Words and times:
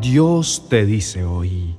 Dios 0.00 0.66
te 0.70 0.86
dice 0.86 1.24
hoy, 1.24 1.74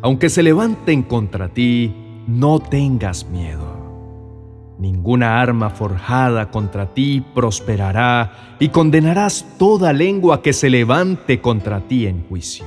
aunque 0.00 0.28
se 0.28 0.44
levanten 0.44 1.02
contra 1.02 1.48
ti, 1.48 1.92
no 2.28 2.60
tengas 2.60 3.26
miedo. 3.26 4.76
Ninguna 4.78 5.40
arma 5.40 5.70
forjada 5.70 6.52
contra 6.52 6.94
ti 6.94 7.24
prosperará 7.34 8.56
y 8.60 8.68
condenarás 8.68 9.44
toda 9.58 9.92
lengua 9.92 10.42
que 10.42 10.52
se 10.52 10.70
levante 10.70 11.40
contra 11.40 11.80
ti 11.80 12.06
en 12.06 12.24
juicio. 12.28 12.64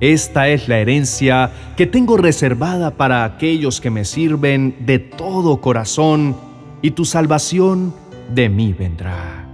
Esta 0.00 0.48
es 0.48 0.68
la 0.68 0.78
herencia 0.78 1.52
que 1.76 1.86
tengo 1.86 2.16
reservada 2.16 2.96
para 2.96 3.24
aquellos 3.24 3.80
que 3.80 3.90
me 3.90 4.04
sirven 4.04 4.74
de 4.80 4.98
todo 4.98 5.60
corazón 5.60 6.34
y 6.82 6.90
tu 6.90 7.04
salvación 7.04 7.94
de 8.34 8.48
mí 8.48 8.72
vendrá. 8.72 9.46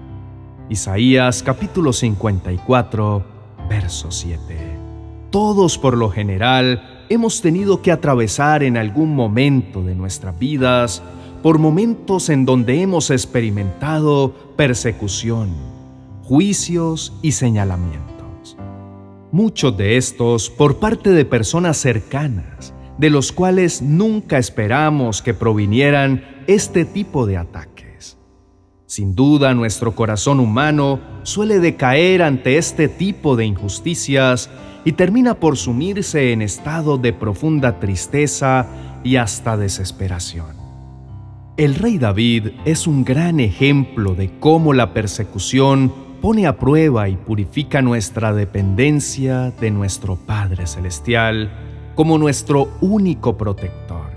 Isaías 0.70 1.42
capítulo 1.42 1.92
54, 1.92 3.33
verso 3.68 4.10
7. 4.10 4.40
Todos 5.30 5.78
por 5.78 5.96
lo 5.96 6.10
general 6.10 7.06
hemos 7.08 7.40
tenido 7.40 7.82
que 7.82 7.92
atravesar 7.92 8.62
en 8.62 8.76
algún 8.76 9.14
momento 9.14 9.82
de 9.82 9.94
nuestras 9.94 10.38
vidas 10.38 11.02
por 11.42 11.58
momentos 11.58 12.28
en 12.30 12.46
donde 12.46 12.80
hemos 12.80 13.10
experimentado 13.10 14.34
persecución, 14.56 15.50
juicios 16.22 17.12
y 17.20 17.32
señalamientos. 17.32 18.56
Muchos 19.30 19.76
de 19.76 19.96
estos 19.96 20.48
por 20.48 20.78
parte 20.78 21.10
de 21.10 21.24
personas 21.24 21.76
cercanas, 21.76 22.72
de 22.98 23.10
los 23.10 23.32
cuales 23.32 23.82
nunca 23.82 24.38
esperamos 24.38 25.20
que 25.20 25.34
provinieran 25.34 26.24
este 26.46 26.84
tipo 26.84 27.26
de 27.26 27.36
ataques. 27.36 28.16
Sin 28.86 29.14
duda 29.14 29.52
nuestro 29.54 29.94
corazón 29.94 30.38
humano 30.40 31.00
suele 31.24 31.58
decaer 31.58 32.22
ante 32.22 32.56
este 32.56 32.88
tipo 32.88 33.34
de 33.34 33.44
injusticias 33.44 34.48
y 34.84 34.92
termina 34.92 35.34
por 35.34 35.56
sumirse 35.56 36.32
en 36.32 36.42
estado 36.42 36.98
de 36.98 37.12
profunda 37.12 37.80
tristeza 37.80 38.66
y 39.02 39.16
hasta 39.16 39.56
desesperación. 39.56 40.54
El 41.56 41.74
rey 41.76 41.98
David 41.98 42.48
es 42.64 42.86
un 42.86 43.04
gran 43.04 43.40
ejemplo 43.40 44.14
de 44.14 44.38
cómo 44.38 44.72
la 44.72 44.92
persecución 44.92 45.92
pone 46.20 46.46
a 46.46 46.56
prueba 46.56 47.08
y 47.08 47.16
purifica 47.16 47.80
nuestra 47.80 48.32
dependencia 48.32 49.52
de 49.60 49.70
nuestro 49.70 50.16
Padre 50.16 50.66
Celestial 50.66 51.52
como 51.94 52.18
nuestro 52.18 52.70
único 52.80 53.36
protector. 53.36 54.10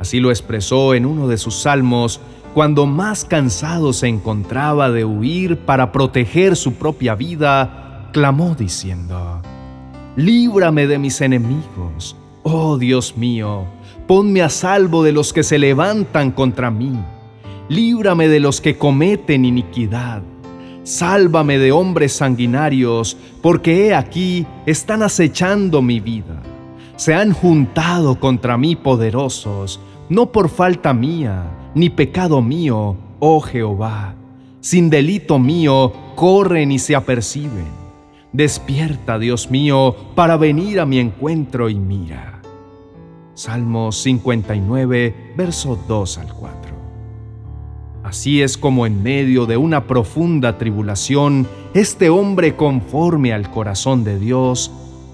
Así 0.00 0.18
lo 0.18 0.30
expresó 0.30 0.94
en 0.94 1.04
uno 1.04 1.28
de 1.28 1.36
sus 1.36 1.56
salmos 1.60 2.20
cuando 2.54 2.86
más 2.86 3.24
cansado 3.24 3.92
se 3.92 4.08
encontraba 4.08 4.90
de 4.90 5.04
huir 5.04 5.58
para 5.58 5.92
proteger 5.92 6.56
su 6.56 6.74
propia 6.74 7.14
vida, 7.14 8.08
clamó 8.12 8.54
diciendo, 8.54 9.40
Líbrame 10.16 10.86
de 10.86 10.98
mis 10.98 11.20
enemigos, 11.20 12.16
oh 12.42 12.76
Dios 12.76 13.16
mío, 13.16 13.66
Ponme 14.10 14.42
a 14.42 14.48
salvo 14.48 15.04
de 15.04 15.12
los 15.12 15.32
que 15.32 15.44
se 15.44 15.56
levantan 15.56 16.32
contra 16.32 16.68
mí. 16.68 16.90
Líbrame 17.68 18.26
de 18.26 18.40
los 18.40 18.60
que 18.60 18.76
cometen 18.76 19.44
iniquidad. 19.44 20.20
Sálvame 20.82 21.60
de 21.60 21.70
hombres 21.70 22.14
sanguinarios, 22.14 23.16
porque 23.40 23.86
he 23.86 23.94
aquí 23.94 24.48
están 24.66 25.04
acechando 25.04 25.80
mi 25.80 26.00
vida. 26.00 26.42
Se 26.96 27.14
han 27.14 27.32
juntado 27.32 28.18
contra 28.18 28.58
mí 28.58 28.74
poderosos, 28.74 29.78
no 30.08 30.32
por 30.32 30.48
falta 30.48 30.92
mía, 30.92 31.44
ni 31.74 31.90
pecado 31.90 32.42
mío, 32.42 32.96
oh 33.18 33.40
Jehová. 33.40 34.14
Sin 34.60 34.90
delito 34.90 35.38
mío, 35.38 35.92
corren 36.16 36.72
y 36.72 36.78
se 36.78 36.94
aperciben. 36.94 37.80
Despierta, 38.32 39.18
Dios 39.18 39.50
mío, 39.50 39.96
para 40.14 40.36
venir 40.36 40.80
a 40.80 40.86
mi 40.86 40.98
encuentro 40.98 41.68
y 41.68 41.74
mira. 41.74 42.40
Salmo 43.34 43.90
59, 43.90 45.34
versos 45.36 45.78
2 45.88 46.18
al 46.18 46.34
4. 46.34 46.60
Así 48.04 48.42
es 48.42 48.58
como 48.58 48.86
en 48.86 49.02
medio 49.02 49.46
de 49.46 49.56
una 49.56 49.86
profunda 49.86 50.58
tribulación, 50.58 51.46
este 51.74 52.10
hombre 52.10 52.56
conforme 52.56 53.32
al 53.32 53.50
corazón 53.50 54.04
de 54.04 54.18
Dios, 54.18 54.70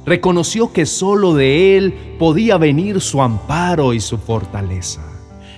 reconoció 0.07 0.73
que 0.73 0.87
sólo 0.87 1.35
de 1.35 1.77
Él 1.77 1.95
podía 2.19 2.59
venir 2.59 3.01
su 3.01 3.23
amparo 3.23 3.93
y 3.93 4.01
su 4.01 4.19
fortaleza, 4.19 5.03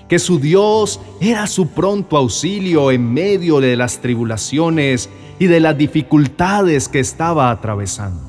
que 0.09 0.19
su 0.19 0.39
Dios 0.41 1.01
era 1.21 1.47
su 1.47 1.69
pronto 1.69 2.17
auxilio 2.17 2.91
en 2.91 3.13
medio 3.13 3.61
de 3.61 3.77
las 3.77 4.01
tribulaciones 4.01 5.11
y 5.39 5.47
de 5.47 5.61
las 5.61 5.77
dificultades 5.77 6.89
que 6.89 7.01
estaba 7.01 7.51
atravesando. 7.51 8.23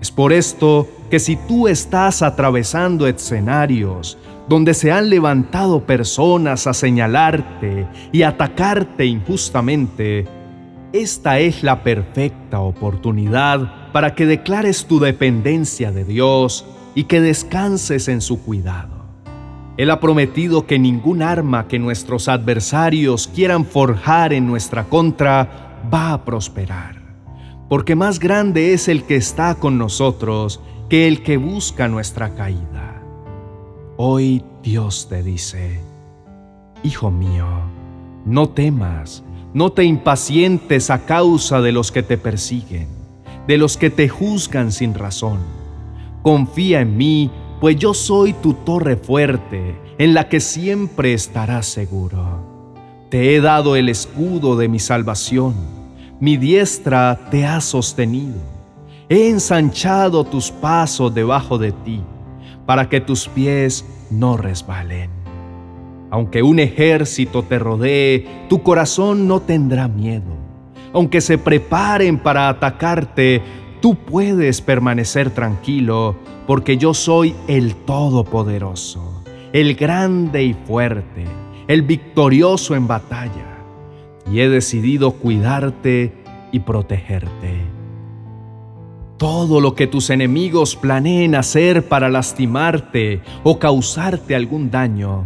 Es 0.00 0.10
por 0.10 0.32
esto 0.32 0.88
que 1.10 1.18
si 1.18 1.36
tú 1.36 1.68
estás 1.68 2.22
atravesando 2.22 3.06
escenarios 3.06 4.18
donde 4.48 4.74
se 4.74 4.90
han 4.90 5.10
levantado 5.10 5.84
personas 5.86 6.66
a 6.66 6.74
señalarte 6.74 7.86
y 8.10 8.22
atacarte 8.22 9.06
injustamente, 9.06 10.26
esta 10.92 11.38
es 11.38 11.62
la 11.62 11.82
perfecta 11.82 12.60
oportunidad 12.60 13.92
para 13.92 14.14
que 14.14 14.26
declares 14.26 14.86
tu 14.86 15.00
dependencia 15.00 15.92
de 15.92 16.04
Dios 16.04 16.64
y 16.94 17.04
que 17.04 17.20
descanses 17.20 18.08
en 18.08 18.20
su 18.20 18.42
cuidado. 18.42 19.01
Él 19.76 19.90
ha 19.90 20.00
prometido 20.00 20.66
que 20.66 20.78
ningún 20.78 21.22
arma 21.22 21.68
que 21.68 21.78
nuestros 21.78 22.28
adversarios 22.28 23.28
quieran 23.28 23.64
forjar 23.64 24.32
en 24.32 24.46
nuestra 24.46 24.84
contra 24.84 25.80
va 25.92 26.12
a 26.12 26.24
prosperar 26.24 27.02
porque 27.72 27.96
más 27.96 28.18
grande 28.18 28.74
es 28.74 28.86
el 28.86 29.04
que 29.04 29.16
está 29.16 29.54
con 29.54 29.78
nosotros 29.78 30.60
que 30.90 31.08
el 31.08 31.22
que 31.22 31.38
busca 31.38 31.88
nuestra 31.88 32.34
caída. 32.34 33.02
Hoy 33.96 34.44
Dios 34.62 35.08
te 35.08 35.22
dice, 35.22 35.80
Hijo 36.82 37.10
mío, 37.10 37.46
no 38.26 38.50
temas, 38.50 39.24
no 39.54 39.72
te 39.72 39.84
impacientes 39.84 40.90
a 40.90 41.06
causa 41.06 41.62
de 41.62 41.72
los 41.72 41.90
que 41.92 42.02
te 42.02 42.18
persiguen, 42.18 42.88
de 43.48 43.56
los 43.56 43.78
que 43.78 43.88
te 43.88 44.06
juzgan 44.06 44.70
sin 44.70 44.92
razón. 44.92 45.38
Confía 46.20 46.82
en 46.82 46.98
mí, 46.98 47.30
pues 47.62 47.76
yo 47.76 47.94
soy 47.94 48.34
tu 48.34 48.52
torre 48.52 48.96
fuerte, 48.96 49.74
en 49.96 50.12
la 50.12 50.28
que 50.28 50.40
siempre 50.40 51.14
estarás 51.14 51.64
seguro. 51.64 53.06
Te 53.08 53.34
he 53.34 53.40
dado 53.40 53.74
el 53.74 53.88
escudo 53.88 54.58
de 54.58 54.68
mi 54.68 54.78
salvación 54.78 55.54
mi 56.22 56.36
diestra 56.36 57.18
te 57.32 57.44
ha 57.44 57.60
sostenido. 57.60 58.38
He 59.08 59.28
ensanchado 59.28 60.22
tus 60.22 60.52
pasos 60.52 61.12
debajo 61.12 61.58
de 61.58 61.72
ti, 61.72 62.00
para 62.64 62.88
que 62.88 63.00
tus 63.00 63.26
pies 63.26 63.84
no 64.08 64.36
resbalen. 64.36 65.10
Aunque 66.12 66.44
un 66.44 66.60
ejército 66.60 67.42
te 67.42 67.58
rodee, 67.58 68.46
tu 68.48 68.62
corazón 68.62 69.26
no 69.26 69.40
tendrá 69.42 69.88
miedo. 69.88 70.36
Aunque 70.92 71.20
se 71.20 71.38
preparen 71.38 72.20
para 72.20 72.48
atacarte, 72.48 73.42
tú 73.82 73.96
puedes 73.96 74.62
permanecer 74.62 75.30
tranquilo, 75.30 76.16
porque 76.46 76.78
yo 76.78 76.94
soy 76.94 77.34
el 77.48 77.74
Todopoderoso, 77.74 79.22
el 79.52 79.74
grande 79.74 80.44
y 80.44 80.54
fuerte, 80.54 81.24
el 81.66 81.82
victorioso 81.82 82.76
en 82.76 82.86
batalla 82.86 83.58
y 84.30 84.40
he 84.40 84.48
decidido 84.48 85.10
cuidarte 85.10 86.14
y 86.52 86.60
protegerte. 86.60 87.60
Todo 89.18 89.60
lo 89.60 89.74
que 89.74 89.88
tus 89.88 90.10
enemigos 90.10 90.76
planeen 90.76 91.34
hacer 91.34 91.88
para 91.88 92.08
lastimarte 92.08 93.20
o 93.42 93.58
causarte 93.58 94.36
algún 94.36 94.70
daño, 94.70 95.24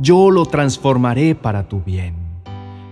yo 0.00 0.30
lo 0.30 0.44
transformaré 0.46 1.34
para 1.36 1.68
tu 1.68 1.80
bien. 1.80 2.14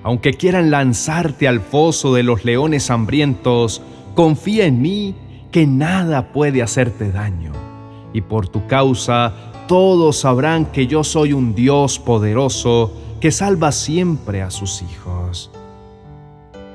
Aunque 0.02 0.34
quieran 0.34 0.70
lanzarte 0.70 1.46
al 1.46 1.60
foso 1.60 2.14
de 2.14 2.22
los 2.22 2.44
leones 2.44 2.90
hambrientos, 2.90 3.82
confía 4.14 4.66
en 4.66 4.82
mí 4.82 5.14
que 5.50 5.66
nada 5.66 6.32
puede 6.32 6.62
hacerte 6.62 7.10
daño. 7.10 7.52
Y 8.12 8.22
por 8.22 8.48
tu 8.48 8.66
causa 8.66 9.32
todos 9.66 10.20
sabrán 10.20 10.66
que 10.66 10.86
yo 10.86 11.04
soy 11.04 11.32
un 11.32 11.54
Dios 11.54 11.98
poderoso 11.98 12.92
que 13.20 13.30
salva 13.30 13.70
siempre 13.70 14.42
a 14.42 14.50
sus 14.50 14.82
hijos. 14.82 15.50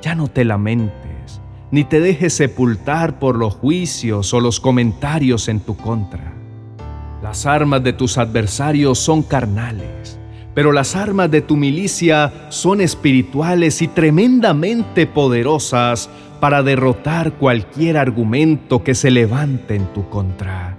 Ya 0.02 0.16
no 0.16 0.28
te 0.28 0.46
lamentes, 0.46 1.42
ni 1.72 1.84
te 1.84 2.00
dejes 2.00 2.34
sepultar 2.34 3.20
por 3.20 3.36
los 3.36 3.56
juicios 3.56 4.34
o 4.34 4.40
los 4.40 4.60
comentarios 4.60 5.50
en 5.50 5.60
tu 5.60 5.76
contra. 5.76 6.34
Las 7.22 7.46
armas 7.46 7.84
de 7.84 7.92
tus 7.92 8.18
adversarios 8.18 9.00
son 9.00 9.24
carnales, 9.24 10.20
pero 10.54 10.72
las 10.72 10.96
armas 10.96 11.32
de 11.32 11.42
tu 11.42 11.58
milicia 11.58 12.48
son 12.50 12.80
espirituales 12.80 13.82
y 13.82 13.88
tremendamente 13.88 15.08
poderosas 15.08 16.10
para 16.45 16.62
derrotar 16.62 17.31
cualquier 17.39 17.97
argumento 17.97 18.83
que 18.83 18.94
se 18.94 19.09
levante 19.09 19.74
en 19.74 19.92
tu 19.95 20.07
contra. 20.09 20.77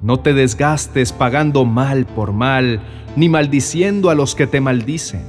No 0.00 0.18
te 0.18 0.34
desgastes 0.34 1.12
pagando 1.12 1.64
mal 1.64 2.06
por 2.06 2.32
mal, 2.32 2.80
ni 3.14 3.28
maldiciendo 3.28 4.10
a 4.10 4.16
los 4.16 4.34
que 4.34 4.48
te 4.48 4.60
maldicen. 4.60 5.22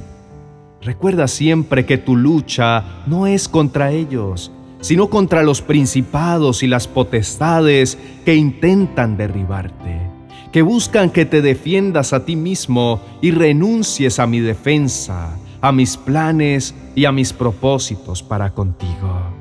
Recuerda 0.82 1.28
siempre 1.28 1.86
que 1.86 1.96
tu 1.96 2.16
lucha 2.16 3.04
no 3.06 3.28
es 3.28 3.46
contra 3.48 3.92
ellos, 3.92 4.50
sino 4.80 5.10
contra 5.10 5.44
los 5.44 5.62
principados 5.62 6.64
y 6.64 6.66
las 6.66 6.88
potestades 6.88 7.98
que 8.24 8.34
intentan 8.34 9.16
derribarte, 9.16 10.10
que 10.50 10.62
buscan 10.62 11.10
que 11.10 11.24
te 11.24 11.40
defiendas 11.40 12.12
a 12.12 12.24
ti 12.24 12.34
mismo 12.34 13.00
y 13.22 13.30
renuncies 13.30 14.18
a 14.18 14.26
mi 14.26 14.40
defensa, 14.40 15.36
a 15.60 15.70
mis 15.70 15.96
planes 15.96 16.74
y 16.96 17.04
a 17.04 17.12
mis 17.12 17.32
propósitos 17.32 18.24
para 18.24 18.50
contigo. 18.50 19.35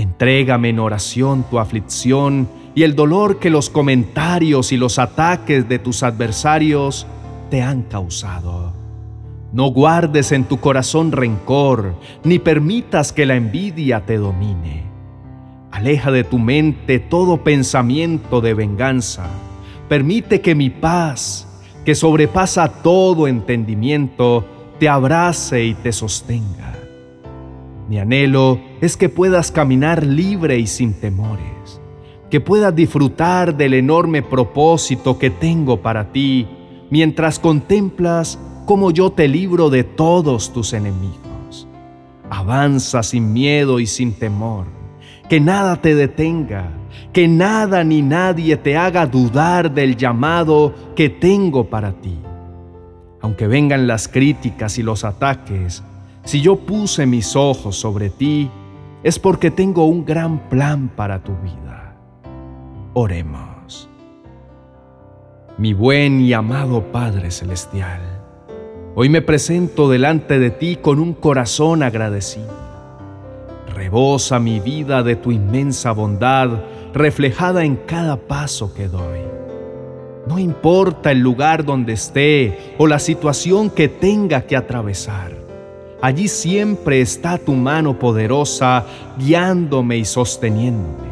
Entrégame 0.00 0.70
en 0.70 0.78
oración 0.78 1.44
tu 1.50 1.58
aflicción 1.58 2.48
y 2.74 2.84
el 2.84 2.96
dolor 2.96 3.38
que 3.38 3.50
los 3.50 3.68
comentarios 3.68 4.72
y 4.72 4.78
los 4.78 4.98
ataques 4.98 5.68
de 5.68 5.78
tus 5.78 6.02
adversarios 6.02 7.06
te 7.50 7.60
han 7.60 7.82
causado. 7.82 8.72
No 9.52 9.66
guardes 9.66 10.32
en 10.32 10.44
tu 10.44 10.58
corazón 10.58 11.12
rencor, 11.12 11.96
ni 12.24 12.38
permitas 12.38 13.12
que 13.12 13.26
la 13.26 13.34
envidia 13.34 14.06
te 14.06 14.16
domine. 14.16 14.84
Aleja 15.70 16.10
de 16.10 16.24
tu 16.24 16.38
mente 16.38 16.98
todo 16.98 17.44
pensamiento 17.44 18.40
de 18.40 18.54
venganza. 18.54 19.26
Permite 19.90 20.40
que 20.40 20.54
mi 20.54 20.70
paz, 20.70 21.46
que 21.84 21.94
sobrepasa 21.94 22.68
todo 22.82 23.28
entendimiento, 23.28 24.46
te 24.78 24.88
abrace 24.88 25.62
y 25.62 25.74
te 25.74 25.92
sostenga. 25.92 26.69
Mi 27.90 27.98
anhelo 27.98 28.60
es 28.80 28.96
que 28.96 29.08
puedas 29.08 29.50
caminar 29.50 30.06
libre 30.06 30.60
y 30.60 30.68
sin 30.68 30.94
temores, 30.94 31.80
que 32.30 32.40
puedas 32.40 32.72
disfrutar 32.72 33.56
del 33.56 33.74
enorme 33.74 34.22
propósito 34.22 35.18
que 35.18 35.28
tengo 35.28 35.82
para 35.82 36.12
ti 36.12 36.46
mientras 36.88 37.40
contemplas 37.40 38.38
como 38.64 38.92
yo 38.92 39.10
te 39.10 39.26
libro 39.26 39.70
de 39.70 39.82
todos 39.82 40.52
tus 40.52 40.72
enemigos. 40.72 41.66
Avanza 42.30 43.02
sin 43.02 43.32
miedo 43.32 43.80
y 43.80 43.86
sin 43.86 44.12
temor, 44.12 44.66
que 45.28 45.40
nada 45.40 45.82
te 45.82 45.96
detenga, 45.96 46.70
que 47.12 47.26
nada 47.26 47.82
ni 47.82 48.02
nadie 48.02 48.56
te 48.56 48.76
haga 48.76 49.04
dudar 49.04 49.74
del 49.74 49.96
llamado 49.96 50.72
que 50.94 51.08
tengo 51.08 51.68
para 51.68 51.90
ti. 52.00 52.16
Aunque 53.20 53.48
vengan 53.48 53.88
las 53.88 54.06
críticas 54.06 54.78
y 54.78 54.84
los 54.84 55.02
ataques, 55.02 55.82
si 56.30 56.40
yo 56.40 56.54
puse 56.54 57.06
mis 57.06 57.34
ojos 57.34 57.74
sobre 57.74 58.08
ti, 58.08 58.48
es 59.02 59.18
porque 59.18 59.50
tengo 59.50 59.86
un 59.86 60.04
gran 60.04 60.48
plan 60.48 60.88
para 60.88 61.24
tu 61.24 61.32
vida. 61.42 61.96
Oremos. 62.94 63.88
Mi 65.58 65.74
buen 65.74 66.20
y 66.20 66.32
amado 66.32 66.92
Padre 66.92 67.32
Celestial, 67.32 68.00
Hoy 68.94 69.08
me 69.08 69.22
presento 69.22 69.88
delante 69.88 70.38
de 70.38 70.50
ti 70.50 70.76
con 70.76 71.00
un 71.00 71.14
corazón 71.14 71.82
agradecido. 71.82 72.54
Rebosa 73.74 74.38
mi 74.38 74.60
vida 74.60 75.02
de 75.02 75.16
tu 75.16 75.32
inmensa 75.32 75.90
bondad 75.90 76.62
reflejada 76.94 77.64
en 77.64 77.74
cada 77.74 78.16
paso 78.16 78.72
que 78.72 78.86
doy. 78.86 79.20
No 80.28 80.38
importa 80.38 81.10
el 81.10 81.18
lugar 81.18 81.64
donde 81.64 81.94
esté 81.94 82.74
o 82.78 82.86
la 82.86 83.00
situación 83.00 83.68
que 83.68 83.88
tenga 83.88 84.42
que 84.42 84.56
atravesar. 84.56 85.39
Allí 86.02 86.28
siempre 86.28 87.00
está 87.00 87.36
tu 87.36 87.52
mano 87.52 87.98
poderosa 87.98 88.86
guiándome 89.18 89.98
y 89.98 90.04
sosteniéndome, 90.06 91.08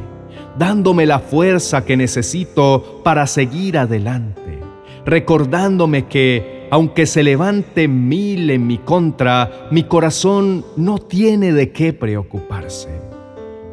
dándome 0.57 1.05
la 1.05 1.19
fuerza 1.19 1.85
que 1.85 1.97
necesito 1.97 3.03
para 3.05 3.27
seguir 3.27 3.77
adelante, 3.77 4.61
recordándome 5.05 6.07
que 6.07 6.67
aunque 6.71 7.07
se 7.07 7.23
levante 7.23 7.89
mil 7.89 8.51
en 8.51 8.67
mi 8.67 8.79
contra, 8.79 9.69
mi 9.71 9.85
corazón 9.85 10.65
no 10.77 10.99
tiene 10.99 11.53
de 11.53 11.73
qué 11.73 11.93
preocuparse, 11.93 12.89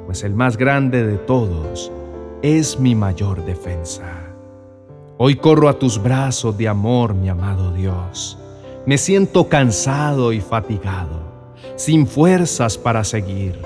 pues 0.06 0.24
el 0.24 0.34
más 0.34 0.58
grande 0.58 1.06
de 1.06 1.18
todos 1.18 1.92
es 2.42 2.80
mi 2.80 2.94
mayor 2.94 3.44
defensa. 3.46 4.04
Hoy 5.18 5.36
corro 5.36 5.70
a 5.70 5.80
tus 5.80 6.02
brazos 6.02 6.58
de 6.58 6.68
amor, 6.68 7.14
mi 7.14 7.30
amado 7.30 7.72
Dios. 7.72 8.38
Me 8.86 8.98
siento 8.98 9.50
cansado 9.50 10.32
y 10.32 10.42
fatigado, 10.42 11.22
sin 11.76 12.08
fuerzas 12.08 12.78
para 12.78 13.04
seguir 13.04 13.60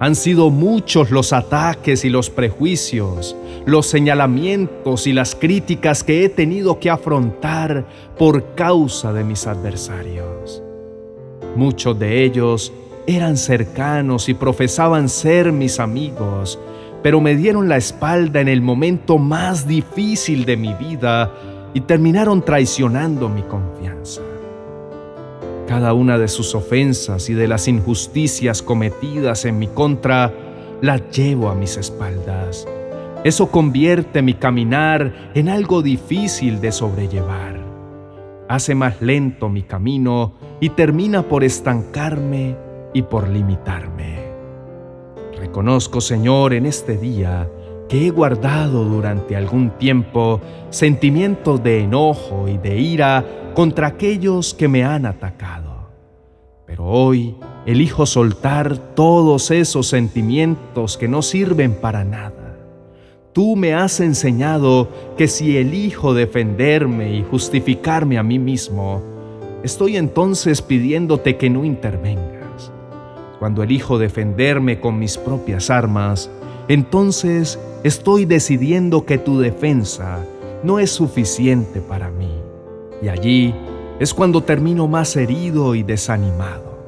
han 0.00 0.14
sido 0.14 0.50
muchos 0.50 1.10
los 1.10 1.32
ataques 1.32 2.04
y 2.04 2.10
los 2.10 2.30
prejuicios, 2.30 3.36
los 3.66 3.86
señalamientos 3.86 5.06
y 5.06 5.12
las 5.12 5.34
críticas 5.34 6.04
que 6.04 6.24
he 6.24 6.28
tenido 6.28 6.78
que 6.78 6.90
afrontar 6.90 7.84
por 8.16 8.54
causa 8.54 9.12
de 9.12 9.24
mis 9.24 9.46
adversarios. 9.46 10.62
Muchos 11.56 11.98
de 11.98 12.24
ellos 12.24 12.72
eran 13.06 13.36
cercanos 13.36 14.28
y 14.28 14.34
profesaban 14.34 15.08
ser 15.08 15.50
mis 15.50 15.80
amigos, 15.80 16.60
pero 17.02 17.20
me 17.20 17.34
dieron 17.34 17.68
la 17.68 17.76
espalda 17.76 18.40
en 18.40 18.48
el 18.48 18.60
momento 18.60 19.18
más 19.18 19.66
difícil 19.66 20.44
de 20.44 20.56
mi 20.56 20.74
vida 20.74 21.32
y 21.78 21.80
terminaron 21.82 22.42
traicionando 22.42 23.28
mi 23.28 23.42
confianza. 23.42 24.20
Cada 25.68 25.92
una 25.92 26.18
de 26.18 26.26
sus 26.26 26.56
ofensas 26.56 27.30
y 27.30 27.34
de 27.34 27.46
las 27.46 27.68
injusticias 27.68 28.62
cometidas 28.62 29.44
en 29.44 29.60
mi 29.60 29.68
contra 29.68 30.34
las 30.80 31.08
llevo 31.16 31.48
a 31.48 31.54
mis 31.54 31.76
espaldas. 31.76 32.66
Eso 33.22 33.52
convierte 33.52 34.22
mi 34.22 34.34
caminar 34.34 35.30
en 35.34 35.48
algo 35.48 35.80
difícil 35.80 36.60
de 36.60 36.72
sobrellevar. 36.72 37.60
Hace 38.48 38.74
más 38.74 39.00
lento 39.00 39.48
mi 39.48 39.62
camino 39.62 40.32
y 40.58 40.70
termina 40.70 41.22
por 41.22 41.44
estancarme 41.44 42.56
y 42.92 43.02
por 43.02 43.28
limitarme. 43.28 44.18
Reconozco, 45.38 46.00
Señor, 46.00 46.54
en 46.54 46.66
este 46.66 46.96
día 46.96 47.48
que 47.88 48.06
he 48.06 48.10
guardado 48.10 48.84
durante 48.84 49.34
algún 49.36 49.70
tiempo 49.70 50.40
sentimientos 50.70 51.62
de 51.62 51.80
enojo 51.80 52.46
y 52.48 52.58
de 52.58 52.78
ira 52.78 53.24
contra 53.54 53.88
aquellos 53.88 54.54
que 54.54 54.68
me 54.68 54.84
han 54.84 55.06
atacado. 55.06 55.88
Pero 56.66 56.84
hoy 56.84 57.34
elijo 57.64 58.04
soltar 58.04 58.76
todos 58.94 59.50
esos 59.50 59.88
sentimientos 59.88 60.98
que 60.98 61.08
no 61.08 61.22
sirven 61.22 61.74
para 61.74 62.04
nada. 62.04 62.58
Tú 63.32 63.56
me 63.56 63.72
has 63.72 64.00
enseñado 64.00 64.88
que 65.16 65.28
si 65.28 65.56
elijo 65.56 66.12
defenderme 66.12 67.14
y 67.14 67.22
justificarme 67.22 68.18
a 68.18 68.22
mí 68.22 68.38
mismo, 68.38 69.02
estoy 69.62 69.96
entonces 69.96 70.60
pidiéndote 70.60 71.36
que 71.36 71.48
no 71.48 71.64
intervengas. 71.64 72.72
Cuando 73.38 73.62
elijo 73.62 73.98
defenderme 73.98 74.80
con 74.80 74.98
mis 74.98 75.16
propias 75.16 75.70
armas, 75.70 76.30
entonces 76.68 77.58
estoy 77.82 78.26
decidiendo 78.26 79.06
que 79.06 79.16
tu 79.18 79.38
defensa 79.40 80.24
no 80.62 80.78
es 80.78 80.90
suficiente 80.90 81.80
para 81.80 82.10
mí. 82.10 82.30
Y 83.02 83.08
allí 83.08 83.54
es 83.98 84.12
cuando 84.12 84.42
termino 84.42 84.86
más 84.86 85.16
herido 85.16 85.74
y 85.74 85.82
desanimado, 85.82 86.78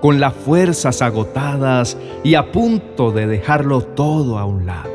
con 0.00 0.20
las 0.20 0.34
fuerzas 0.34 1.02
agotadas 1.02 1.96
y 2.24 2.34
a 2.34 2.50
punto 2.50 3.12
de 3.12 3.26
dejarlo 3.26 3.82
todo 3.82 4.38
a 4.38 4.46
un 4.46 4.66
lado. 4.66 4.90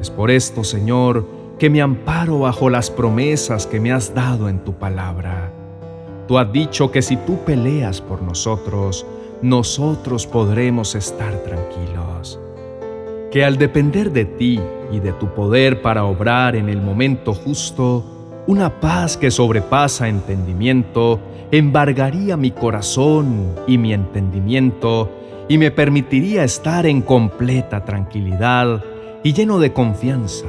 Es 0.00 0.10
por 0.10 0.30
esto, 0.30 0.62
Señor, 0.62 1.26
que 1.58 1.70
me 1.70 1.80
amparo 1.80 2.40
bajo 2.40 2.70
las 2.70 2.90
promesas 2.90 3.66
que 3.66 3.80
me 3.80 3.90
has 3.90 4.14
dado 4.14 4.48
en 4.48 4.60
tu 4.60 4.74
palabra. 4.74 5.50
Tú 6.28 6.38
has 6.38 6.52
dicho 6.52 6.90
que 6.90 7.02
si 7.02 7.16
tú 7.16 7.38
peleas 7.44 8.00
por 8.00 8.22
nosotros, 8.22 9.06
nosotros 9.42 10.26
podremos 10.26 10.94
estar 10.94 11.32
tranquilos. 11.42 12.38
Que 13.30 13.44
al 13.44 13.58
depender 13.58 14.10
de 14.10 14.24
ti 14.24 14.58
y 14.90 15.00
de 15.00 15.12
tu 15.12 15.28
poder 15.34 15.82
para 15.82 16.04
obrar 16.04 16.56
en 16.56 16.70
el 16.70 16.80
momento 16.80 17.34
justo, 17.34 18.02
una 18.46 18.80
paz 18.80 19.18
que 19.18 19.30
sobrepasa 19.30 20.08
entendimiento 20.08 21.20
embargaría 21.50 22.38
mi 22.38 22.52
corazón 22.52 23.54
y 23.66 23.76
mi 23.76 23.92
entendimiento 23.92 25.10
y 25.46 25.58
me 25.58 25.70
permitiría 25.70 26.42
estar 26.42 26.86
en 26.86 27.02
completa 27.02 27.84
tranquilidad 27.84 28.82
y 29.22 29.34
lleno 29.34 29.58
de 29.58 29.74
confianza, 29.74 30.46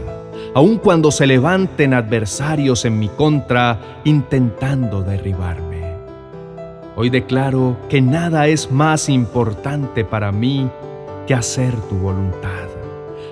aun 0.55 0.77
cuando 0.77 1.11
se 1.11 1.27
levanten 1.27 1.93
adversarios 1.93 2.85
en 2.85 2.97
mi 2.97 3.09
contra 3.09 3.99
intentando 4.05 5.01
derribarme. 5.01 5.79
Hoy 6.95 7.09
declaro 7.09 7.75
que 7.89 8.01
nada 8.01 8.47
es 8.47 8.71
más 8.71 9.09
importante 9.09 10.05
para 10.05 10.31
mí 10.31 10.69
que 11.27 11.33
hacer 11.33 11.73
tu 11.89 11.95
voluntad 11.95 12.68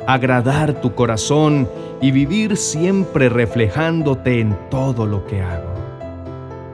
agradar 0.08 0.82
tu 0.82 0.96
corazón 0.96 1.70
y 2.02 2.12
vivir 2.12 2.58
siempre 2.58 3.30
reflejándote 3.30 4.40
en 4.40 4.58
todo 4.72 5.06
lo 5.06 5.26
que 5.28 5.42
hago. 5.42 5.74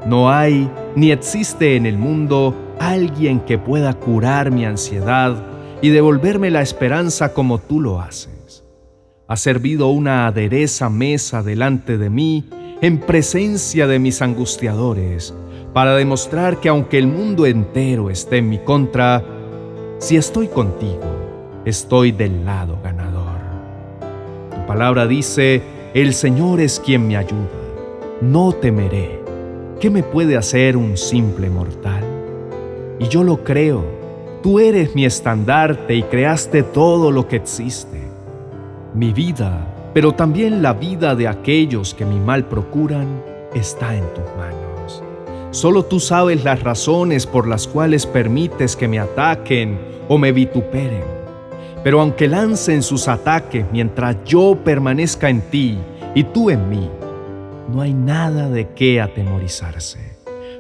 No 0.06 0.32
hay 0.32 0.70
ni 0.96 1.12
existe 1.12 1.76
en 1.76 1.86
el 1.86 1.98
mundo 1.98 2.56
alguien 2.80 3.40
que 3.40 3.58
pueda 3.58 3.94
curar 3.94 4.52
mi 4.52 4.66
ansiedad 4.66 5.36
y 5.82 5.90
devolverme 5.90 6.52
la 6.52 6.62
esperanza 6.62 7.34
como 7.34 7.58
tú 7.58 7.82
lo 7.82 8.00
haces. 8.00 8.64
Has 9.28 9.40
servido 9.40 9.88
una 9.88 10.28
adereza 10.28 10.90
mesa 10.90 11.42
delante 11.42 11.98
de 11.98 12.10
mí 12.10 12.46
en 12.82 13.00
presencia 13.00 13.88
de 13.88 13.98
mis 13.98 14.22
angustiadores, 14.22 15.34
para 15.74 15.96
demostrar 15.96 16.60
que 16.60 16.70
aunque 16.70 16.98
el 17.00 17.08
mundo 17.08 17.46
entero 17.46 18.10
esté 18.10 18.38
en 18.38 18.50
mi 18.50 18.60
contra, 18.60 19.24
Si 20.00 20.18
estoy 20.18 20.50
contigo, 20.50 21.62
estoy 21.64 22.12
del 22.12 22.44
lado 22.44 22.78
ganador. 22.84 23.13
Palabra 24.68 25.08
dice, 25.08 25.62
el 25.94 26.14
Señor 26.14 26.62
es 26.62 26.80
quien 26.80 27.08
me 27.08 27.18
ayuda. 27.18 27.50
No 28.22 28.54
temeré. 28.54 29.22
¿Qué 29.80 29.90
me 29.90 30.04
puede 30.04 30.38
hacer 30.38 30.78
un 30.78 30.96
simple 30.96 31.50
mortal? 31.50 32.04
Y 33.00 33.08
yo 33.10 33.24
lo 33.24 33.44
creo. 33.44 33.84
Tú 34.42 34.60
eres 34.60 34.96
mi 34.96 35.06
estandarte 35.06 35.96
y 35.96 36.04
creaste 36.04 36.64
todo 36.64 37.12
lo 37.12 37.28
que 37.28 37.36
existe. 37.36 38.02
Mi 38.94 39.12
vida, 39.12 39.68
pero 39.94 40.14
también 40.14 40.62
la 40.62 40.74
vida 40.74 41.16
de 41.16 41.28
aquellos 41.28 41.94
que 41.94 42.06
mi 42.06 42.20
mal 42.20 42.46
procuran, 42.46 43.22
está 43.54 43.96
en 43.96 44.06
tus 44.14 44.26
manos. 44.38 45.04
Solo 45.52 45.84
tú 45.84 46.00
sabes 46.00 46.44
las 46.44 46.64
razones 46.64 47.28
por 47.28 47.48
las 47.48 47.68
cuales 47.68 48.06
permites 48.06 48.76
que 48.76 48.88
me 48.88 49.00
ataquen 49.00 49.78
o 50.08 50.18
me 50.18 50.32
vituperen. 50.32 51.13
Pero 51.84 52.00
aunque 52.00 52.28
lancen 52.28 52.82
sus 52.82 53.08
ataques 53.08 53.66
mientras 53.72 54.16
yo 54.26 54.58
permanezca 54.64 55.30
en 55.30 55.42
ti 55.42 55.78
y 56.16 56.24
tú 56.24 56.50
en 56.50 56.70
mí, 56.70 56.90
no 57.74 57.82
hay 57.82 57.94
nada 57.94 58.50
de 58.50 58.70
qué 58.70 59.02
atemorizarse, 59.02 60.18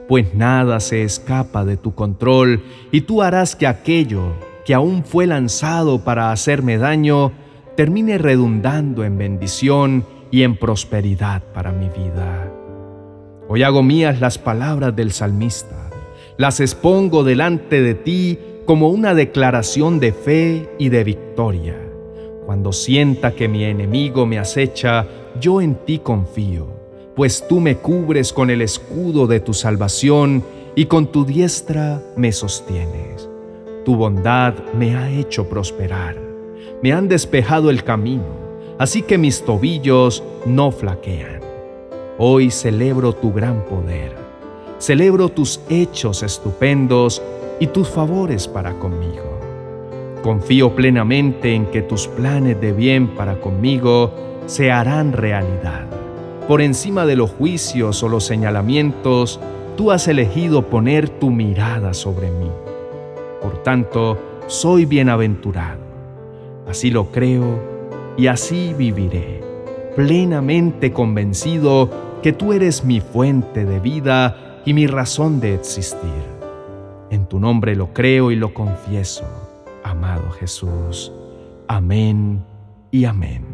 pues 0.07 0.33
nada 0.33 0.79
se 0.79 1.03
escapa 1.03 1.63
de 1.63 1.77
tu 1.77 1.95
control 1.95 2.63
y 2.91 3.01
tú 3.01 3.21
harás 3.21 3.55
que 3.55 3.67
aquello 3.67 4.33
que 4.65 4.73
aún 4.73 5.03
fue 5.05 5.25
lanzado 5.25 6.03
para 6.03 6.31
hacerme 6.31 6.77
daño 6.77 7.31
termine 7.75 8.17
redundando 8.17 9.03
en 9.03 9.17
bendición 9.17 10.05
y 10.29 10.43
en 10.43 10.57
prosperidad 10.57 11.41
para 11.53 11.71
mi 11.71 11.89
vida. 11.89 12.51
Hoy 13.47 13.63
hago 13.63 13.83
mías 13.83 14.19
las 14.19 14.37
palabras 14.37 14.95
del 14.95 15.11
salmista, 15.11 15.89
las 16.37 16.59
expongo 16.59 17.23
delante 17.23 17.81
de 17.81 17.93
ti 17.93 18.39
como 18.65 18.89
una 18.89 19.13
declaración 19.13 19.99
de 19.99 20.13
fe 20.13 20.69
y 20.77 20.89
de 20.89 21.03
victoria. 21.03 21.77
Cuando 22.45 22.71
sienta 22.71 23.33
que 23.33 23.47
mi 23.47 23.65
enemigo 23.65 24.25
me 24.25 24.39
acecha, 24.39 25.05
yo 25.39 25.61
en 25.61 25.75
ti 25.75 25.99
confío, 25.99 26.67
pues 27.15 27.45
tú 27.47 27.59
me 27.59 27.77
cubres 27.77 28.31
con 28.31 28.49
el 28.49 28.61
escudo 28.61 29.27
de 29.27 29.39
tu 29.39 29.53
salvación 29.53 30.43
y 30.75 30.85
con 30.85 31.07
tu 31.07 31.25
diestra 31.25 32.01
me 32.15 32.31
sostienes. 32.31 33.29
Tu 33.85 33.95
bondad 33.95 34.53
me 34.77 34.95
ha 34.95 35.09
hecho 35.09 35.49
prosperar, 35.49 36.15
me 36.81 36.93
han 36.93 37.09
despejado 37.09 37.69
el 37.69 37.83
camino, 37.83 38.23
así 38.79 39.01
que 39.01 39.17
mis 39.17 39.43
tobillos 39.43 40.23
no 40.45 40.71
flaquean. 40.71 41.41
Hoy 42.17 42.49
celebro 42.49 43.13
tu 43.13 43.33
gran 43.33 43.65
poder, 43.65 44.15
celebro 44.79 45.27
tus 45.27 45.59
hechos 45.69 46.23
estupendos 46.23 47.21
y 47.59 47.67
tus 47.67 47.89
favores 47.89 48.47
para 48.47 48.73
conmigo. 48.73 49.39
Confío 50.23 50.75
plenamente 50.75 51.53
en 51.53 51.65
que 51.65 51.81
tus 51.81 52.07
planes 52.07 52.59
de 52.61 52.71
bien 52.71 53.15
para 53.15 53.39
conmigo 53.39 54.13
se 54.45 54.71
harán 54.71 55.11
realidad. 55.11 55.85
Por 56.47 56.61
encima 56.61 57.05
de 57.05 57.15
los 57.15 57.31
juicios 57.31 58.03
o 58.03 58.09
los 58.09 58.25
señalamientos, 58.25 59.39
tú 59.75 59.91
has 59.91 60.07
elegido 60.07 60.69
poner 60.69 61.09
tu 61.09 61.29
mirada 61.29 61.93
sobre 61.93 62.31
mí. 62.31 62.49
Por 63.41 63.63
tanto, 63.63 64.17
soy 64.47 64.85
bienaventurado. 64.85 65.81
Así 66.67 66.89
lo 66.89 67.11
creo 67.11 67.59
y 68.17 68.27
así 68.27 68.73
viviré, 68.77 69.41
plenamente 69.95 70.93
convencido 70.93 71.89
que 72.21 72.33
tú 72.33 72.53
eres 72.53 72.85
mi 72.85 73.01
fuente 73.01 73.65
de 73.65 73.79
vida 73.79 74.61
y 74.65 74.73
mi 74.73 74.87
razón 74.87 75.39
de 75.39 75.55
existir. 75.55 76.32
En 77.13 77.27
tu 77.27 77.39
nombre 77.39 77.75
lo 77.75 77.93
creo 77.93 78.31
y 78.31 78.35
lo 78.35 78.55
confieso, 78.55 79.23
amado 79.83 80.31
Jesús. 80.31 81.11
Amén 81.67 82.43
y 82.89 83.05
amén. 83.05 83.52